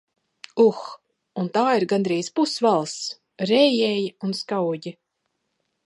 Uh... 0.61 0.79
Un 1.41 1.51
tā 1.57 1.65
ir 1.81 1.85
gandrīz 1.93 2.31
pus 2.39 2.55
valsts. 2.67 3.13
Rējēji 3.53 4.11
un 4.29 4.37
skauģi. 4.43 4.97